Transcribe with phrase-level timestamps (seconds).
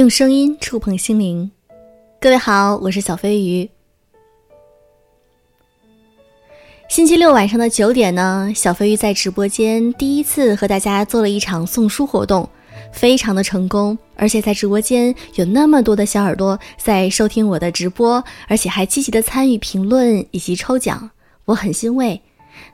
[0.00, 1.50] 用声音触碰心灵，
[2.18, 3.68] 各位好，我是小飞鱼。
[6.88, 12.48] 星期六晚上的九点呢，小飞鱼在直播间第一次和大家做了一场送书活动，
[12.94, 21.10] 非常的成功，而且在直播间有那么多的小耳朵在收听我的直播，而且还积极的参与评论以及抽奖，
[21.44, 22.18] 我很欣慰。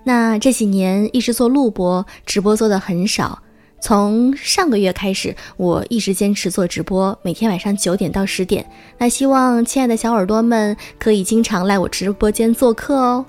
[0.04, 3.42] 那这几年一直做录播，直播做的很少。
[3.86, 8.68] 从上个月开始，我一直坚持做直播，每天晚上九点到十点。
[8.98, 13.24] 那希望亲爱的小耳朵们可以经常来我直播间做客哦。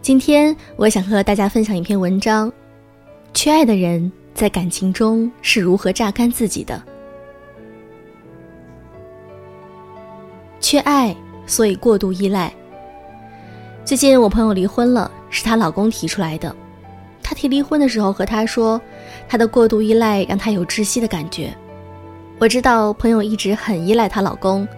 [0.00, 2.50] 今天我想和大家分享一篇文章：
[3.34, 6.82] 缺爱的人在感情中是如何榨干自己的？
[10.58, 11.14] 缺爱，
[11.46, 12.50] 所以过度依赖。
[13.84, 16.56] 最近我朋友离婚了，是她老公提出来的。
[17.32, 18.78] 她提离婚的时候和他说，
[19.26, 21.50] 她的过度依赖让她有窒息的感觉。
[22.38, 24.68] 我知道朋友一直很依赖她老公，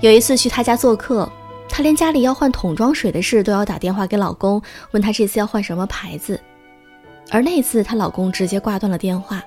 [0.00, 1.28] 有一次去她家做客，
[1.68, 6.40] 她连家里要换桶装水的事都要打电话给老公，问他这次要换什么牌子。
[7.32, 9.42] 而那次她老公直接挂断了电话，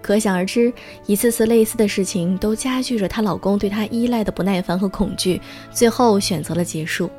[0.00, 0.72] 可想而知，
[1.06, 7.10] 一次次类似的事情都加剧着她老公对她依赖的不耐烦和恐惧，最后选择了结束。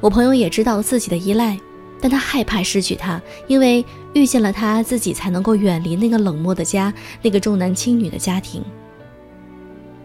[0.00, 1.58] 我朋友也知道自己的依赖。
[2.00, 6.92] 但他害怕失去他，因为遇见了他自己才能够远离那个冷漠的家，
[7.22, 8.62] 那个重男轻女的家庭。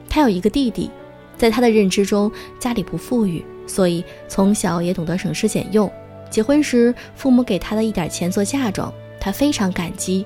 [0.08, 0.90] 他有一个弟弟，
[1.38, 5.92] 在他的认知中，家里不富裕，所以从小也懂得省吃俭用。
[6.30, 10.26] 结婚时，父母给他的一点钱做嫁妆，他非常感激。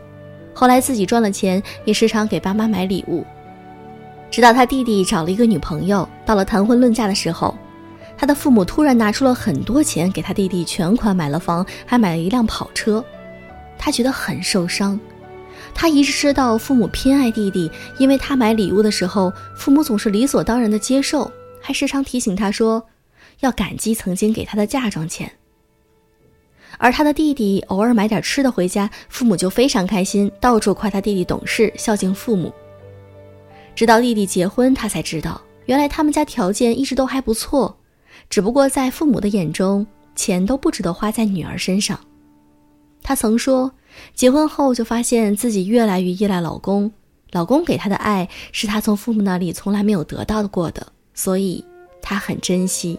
[0.54, 3.26] 后来自己赚了钱，也时常给爸妈买礼物。
[4.30, 7.56] 直到他弟弟找了一个女朋友，到了谈婚论嫁的时候。
[8.24, 13.04] 他的父母突然拿出了很多钱给他弟弟全款买了房，还买了一辆跑车，
[13.78, 14.98] 他觉得很受伤。
[15.76, 22.82] 他一直知道父母偏爱弟弟，因为他买礼物的时候，父母总是理所当然的接受，还时常提醒他说
[23.42, 25.30] 要感激曾经给他的嫁妆钱。
[26.78, 32.54] 而他的弟弟偶尔买点吃的回家，父母就非常开心，到处夸他弟弟懂事、孝敬父母。
[33.76, 37.78] 直到弟弟结婚，他才知道原来他们家条件一直都还不错。
[38.30, 39.86] 只不过在父母的眼中，
[40.16, 42.00] 钱都不值得花在女儿身上。
[43.02, 43.72] 她曾说，
[44.16, 46.92] 结婚后就发现自己越来越依赖老公，
[47.32, 51.64] 老公给她的爱是她从父母那里从来没有得到过的，所以
[52.02, 52.98] 她很珍惜，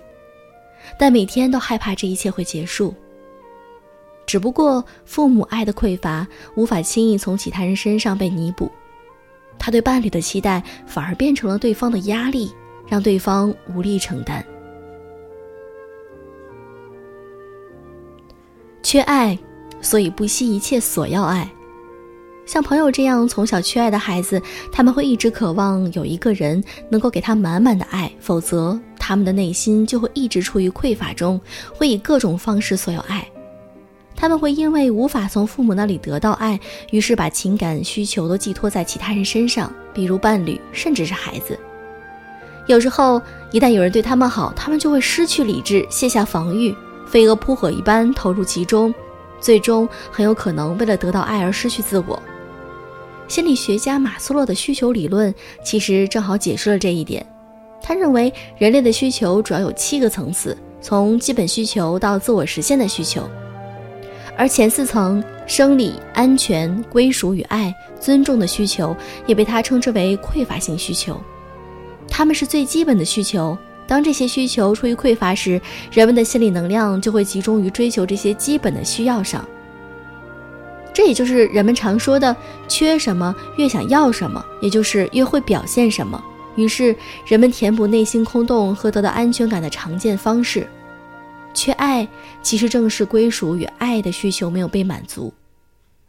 [0.98, 2.94] 但每天都害怕这一切会结束。
[4.26, 8.70] 只不过父母爱的匮乏无法轻易从其他人身上被弥补，
[9.58, 12.50] 她对伴侣的期待反而变成了对方的压力，
[12.86, 14.44] 让对方无力承担。
[18.84, 19.37] 缺爱，
[19.81, 21.50] 所以不惜一切索要爱。
[22.45, 24.41] 像朋友这样从小缺爱的孩子，
[24.71, 31.41] 他们会一直渴望有一个人能够给他满满的爱，否则他们的内心就会一直处于匮乏中，
[31.75, 33.27] 会以各种方式索要爱。
[34.15, 41.59] 他们会因为无法从父母那里得到爱，于是把情感需求都寄托在其他人身上，比如伴侣，甚至是孩子。
[42.66, 43.21] 有时候，
[43.51, 46.75] 一旦有人对他们好，他们就会失去理智，卸下防御。
[47.06, 48.94] 飞蛾扑火一般投入其中，
[49.41, 52.20] 最终很有可能为了得到爱而失去自我。
[53.28, 55.34] 心理学家马斯洛的需求理论
[55.65, 57.25] 其实正好解释了这一点。
[57.82, 63.28] 他认为人类的需求主要有七个层次，从基本需求到自我实现的需求，
[64.36, 71.21] 而前四层生理、安全、归属与爱、尊重的需求也被他称之为匮乏性需求。
[72.09, 73.56] 他们是最基本的需求。
[73.87, 75.61] 当这些需求处于匮乏时，
[75.93, 79.47] 人们的心理能量就会集中于追求这些基本的需要上。
[80.93, 82.34] 这也就是人们常说的
[82.69, 86.22] “缺什么越想要什么”，也就是越会表现什么。
[86.56, 86.95] 于是，
[87.27, 90.66] 人们填补内心空洞和得到安全感的常见方式，
[91.53, 92.06] 缺爱
[92.43, 95.34] 其实正是归属与爱的需求没有被满足，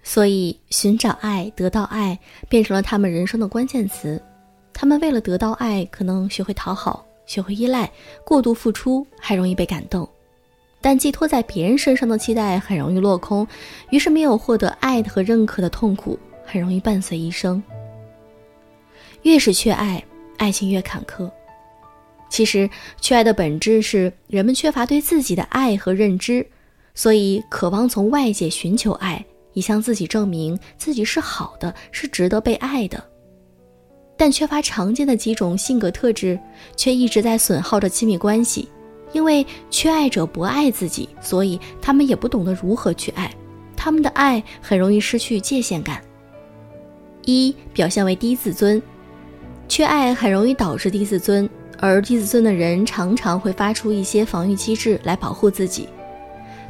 [0.03, 2.17] 所以寻找爱、得到爱
[2.47, 4.21] 变成了他们人生的关键词。
[4.71, 7.03] 他们为了得到爱，可能学会讨好。
[7.25, 7.91] 学会依赖，
[8.23, 10.07] 过度付出还容易被感动，
[10.81, 13.47] 但寄托在别人身上的期待很容易落空，
[13.89, 17.61] 于是没有获得爱和认可的痛苦很容易伴随一生。
[19.23, 20.03] 越是缺爱，
[20.37, 21.29] 爱情越坎坷。
[22.29, 22.69] 其实，
[22.99, 26.45] 缺爱的本质是人们缺乏对自己的爱和认知，
[26.93, 29.23] 所以渴望从外界寻求爱，
[29.53, 33.03] 以向自己证明自己是好的，是值得被爱的。
[34.17, 36.39] 但缺乏常见的几种性格特质，
[36.75, 38.69] 却一直在损耗着亲密关系。
[39.13, 43.31] 因为缺爱者不爱自己，所以他们也不懂得如何去爱，
[43.75, 46.01] 他们的爱很容易失去界限感。
[47.23, 48.81] 一表现为低自尊，
[49.69, 55.87] 缺爱很容易导致低自尊，而低自尊的人常常会发出一些防御机制来保护自己。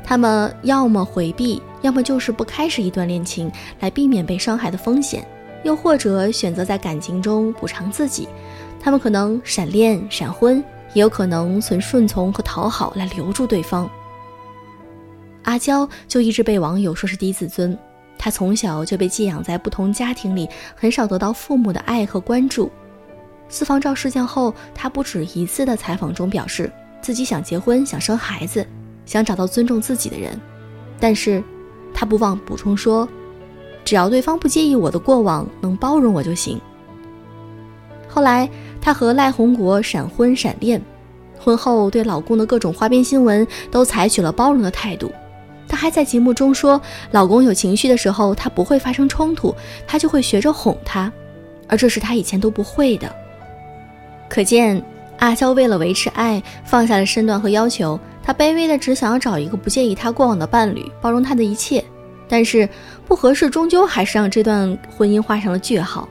[0.03, 5.27] 他们要么回避，要么就是不开始一段恋情来避免被伤害的风险，
[5.65, 8.29] 又或者选择在感情中补偿自己。
[8.79, 10.63] 他们可能闪恋、闪婚，
[10.93, 13.89] 也有可能存顺从和讨好来留住对方。
[15.43, 17.77] 阿娇就一直被网友说是低自尊。
[18.17, 22.71] 她从小就被寄养在不同家庭里，很少得到父母的爱和关注。
[23.49, 26.71] 私房照事件后，她不止一次的采访中表示，
[27.01, 28.65] 自己想结婚、想生孩子，
[29.05, 30.39] 想找到尊重自己的人。
[30.99, 31.43] 但是，
[31.91, 33.07] 她不忘补充说
[33.85, 36.59] ：“只要对方不介意我的过往，能包容我就行。”
[38.09, 38.49] 后来，
[38.81, 40.81] 她和赖宏国闪婚闪恋，
[41.39, 45.11] 婚后对老公的各种花边新闻都采取了包容的态度。
[45.67, 46.79] 她还在节目中说，
[47.11, 49.53] 老公有情绪的时候，她不会发生冲突，
[49.85, 51.11] 她就会学着哄他，
[51.67, 53.13] 而这是她以前都不会的。
[54.29, 54.81] 可见
[55.19, 61.83] 阿娇为了维持爱，放下了身段和要求，她卑微的只想要找一个不介意她过往的伴侣，包容她的一切。
[62.27, 62.67] 但是
[63.05, 66.07] 不合适，终究还是让这段婚姻画上了句号。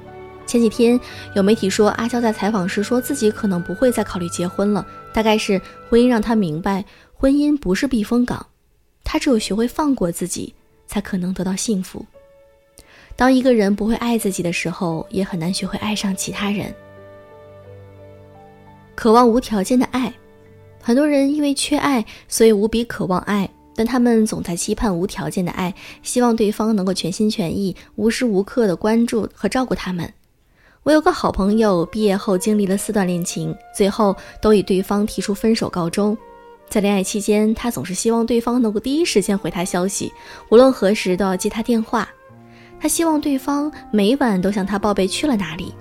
[0.46, 0.98] 前几天
[1.34, 6.84] 有媒体说，阿娇在采访时说自己可能不会再考虑结婚了，大概是婚姻让她明白，
[7.14, 8.46] 婚姻不是避风港。
[9.02, 10.54] 他只有学会放过自己，
[10.86, 12.04] 才可能得到幸福。
[13.16, 16.74] 当一个人不会爱自己的时候，也很难学会爱上其他人。
[18.94, 20.12] 渴望无条件的爱，
[20.82, 30.12] 很多人因为缺爱，所以无比渴望爱，但他们总在期盼无条件的爱，希望对方能够全心全意、无时无刻的关注和照顾他们。
[30.82, 36.16] 我有个好朋友，毕业后经历了四段恋情，最后都以对方提出分手告终。
[36.68, 40.12] 在恋爱期间，他总是希望对方能够第一时间回他消息，
[40.50, 42.08] 无论何时都要接他电话。
[42.80, 45.74] 他希望对方每晚都向他报备去了哪里。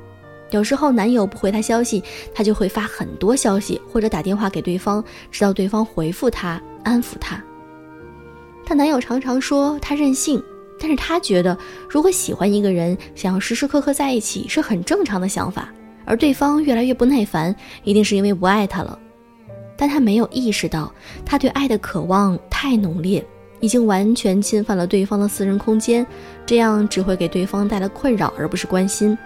[0.52, 2.02] 有时候男友不回他消息，
[2.34, 7.44] 他就会发很多消息或者打电话给对方，直到对方回复他，安抚他。
[8.66, 10.42] 她男友常常说她任性，
[10.80, 11.58] 但是她觉得，
[11.90, 15.70] 如果喜欢一个人，想要时时刻刻在一起是很正常的想法。
[16.06, 18.98] 而对方越来越不耐烦，一定是因为不爱她了。
[19.78, 20.94] 但她没有意识到，
[21.26, 23.26] 她对爱的渴望太浓烈，
[23.60, 26.06] 已经完全侵犯了对方的私人空间，
[26.46, 29.18] 这样只会给对方带来困扰，而不是关心。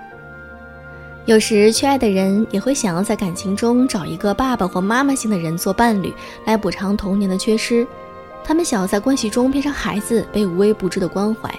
[1.25, 6.13] 有时，缺爱的人也会想要在感情中找一个爸爸或妈妈型的人做伴侣，
[6.45, 7.85] 来补偿童年的缺失。
[8.47, 11.53] 他们想要在关系中变成孩子，被无微不至的关怀。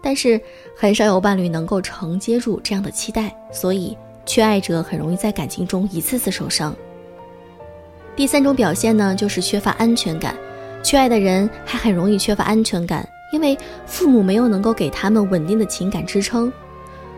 [0.00, 0.40] 但是，
[0.74, 3.94] 很少有伴侣能够承接住这样的期待，所以
[4.24, 6.74] 缺爱者很容易在感情中一次次受伤。
[8.16, 10.34] 第三种表现呢，就是缺乏安全感。
[10.82, 13.54] 缺爱的人还很容易缺乏安全感，因为
[13.84, 16.50] 父母没有能够给他们稳定的情感支撑。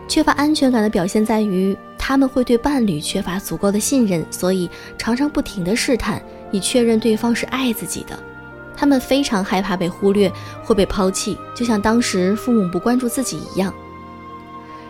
[0.09, 6.21] 缺乏安全感的表现在于，他们会对伴侣缺乏足够的信任，所以常常不停的试探，
[6.51, 8.19] 以确认对方是爱自己的。
[8.77, 10.31] 他们非常害怕被忽略
[10.63, 13.73] 会被抛弃，就像当时父母不关注自己一样。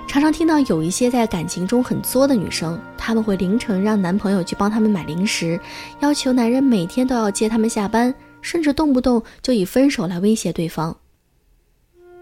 [0.07, 5.59] 常常听到有一些在感情中很作的女生，她们会凌晨让男朋友去帮他们买零食，
[6.01, 10.95] 要求男人每天都要接他们下班，甚至动不动就以分手来威胁对方。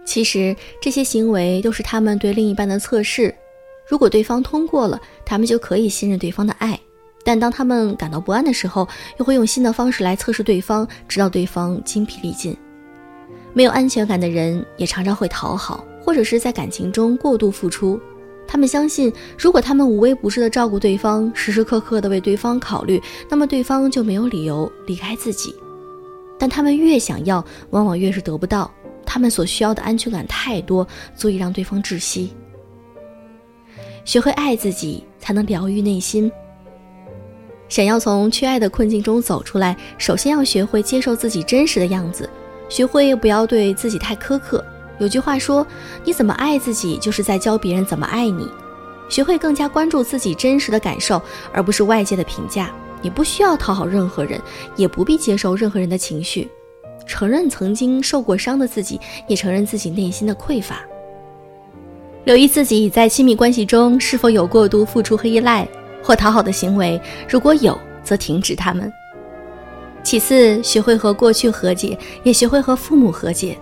[0.03, 3.33] 其实这些行为都是他们对另一半的测试，
[3.87, 6.75] 如果对方通过了，他们就可以信任对方的爱；
[7.25, 12.55] 但当他们感到不安的时候，又会用新的方式来测试对方，直到对方精疲力尽。
[13.51, 15.83] 没有安全感的人也常常会讨好。
[16.05, 17.99] 或者是在感情中过度付出，
[18.47, 25.55] 他们相信，如果他们无微不至的照顾对方，时时刻刻的为对方考虑，那么对方就没有理由离开自己。
[26.37, 28.71] 但他们越想要，往往越是得不到。
[29.03, 32.31] 他们所需要的安全感太多，足以让对方窒息。
[34.03, 36.31] 学会爱自己，才能疗愈内心。
[37.67, 42.29] 想要从缺爱的困境中走出来，首先要学会接受自己真实的样子，
[42.69, 44.63] 学会不要对自己太苛刻。
[44.97, 45.65] 有句话说
[46.05, 48.47] ：“你怎么爱自己，就是在教别人怎么爱你。”
[49.09, 52.71] 学会更加关注自己真实的感受，而不是外界的评价。
[53.01, 54.41] 你不需要讨好任何人，
[54.75, 56.47] 也不必接受任何人的情绪。
[57.05, 60.81] 承认曾经受过伤的自己，也承认自己内心的匮乏。
[62.23, 65.67] 留意自己在亲密关系中是否有过度付出和依赖，
[66.05, 67.01] 或讨好的行为。
[67.27, 68.93] 如果有，则停止他们。
[70.03, 73.57] 其次，学会和过去和解，也学会和父母和解。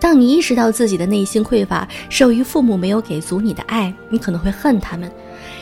[0.00, 5.08] 当你意识到自己的内心匮乏，是由于父母没有给足你的爱，你可能会恨他们。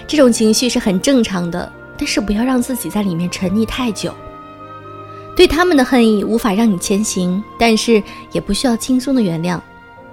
[0.06, 4.14] 这种情绪是很正常的，但是不要让自己在里面沉溺太久。
[5.36, 9.60] 对他们的恨意无法让你前行，但是也不需要轻松的原谅。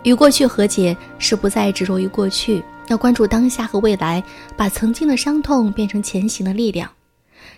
[0.03, 4.21] 与过去和解是不再执着于过去，要关注当下和未来，
[4.57, 6.89] 把曾经的伤痛变成前行的力量。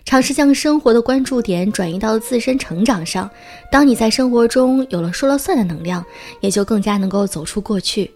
[0.06, 3.30] 尝试将生活的关注点转移到自身成长上。
[3.72, 6.04] 当你在生活中有了说了算的能量，
[6.40, 8.12] 也就更加能够走出过去。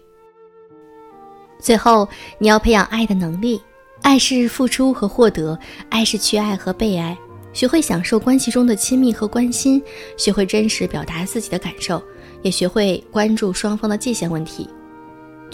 [1.58, 2.08] 最后，
[2.38, 3.60] 你要培养爱的能力。
[4.02, 5.58] 爱是付出和获得，
[5.88, 7.16] 爱是去爱和被爱。
[7.52, 9.82] 学会享受关系中的亲密和关心，
[10.18, 12.00] 学会真实表达自己的感受，
[12.42, 14.68] 也学会关注双方的界限问题。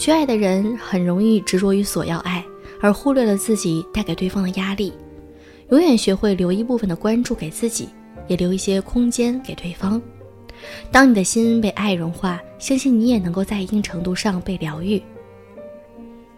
[0.03, 2.43] 缺爱的人很容易执着于索要爱，
[2.81, 4.91] 而忽略了自己带给对方的压力。
[5.69, 7.87] 永远学会留一部分的关注给自己，
[8.27, 10.01] 也留一些空间给对方。
[10.91, 15.01] 当你的心被爱融化，相信你也能够在一定程度上被疗愈。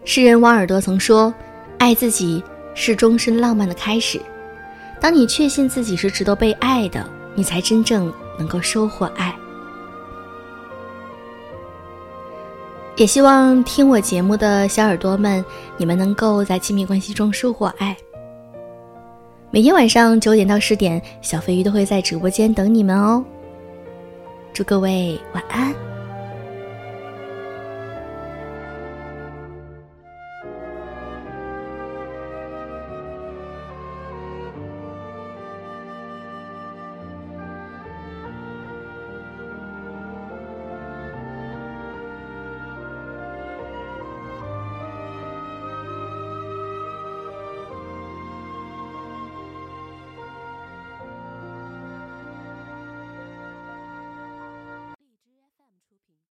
[0.04, 1.34] 诗人王尔德曾说
[1.76, 2.40] ：“爱自己
[2.72, 4.20] 是终身浪漫的开始。”
[5.02, 7.04] 当你确信自己是值得被爱的，
[7.34, 9.34] 你才真正能够收获爱。
[12.96, 15.44] 也希望听我节目的小耳朵们，
[15.76, 17.94] 你们能够在亲密关系中收获爱。
[19.50, 23.22] 每天晚上九点到十点，小飞鱼都会在直播间等你们哦。
[24.54, 25.95] 祝各位晚安。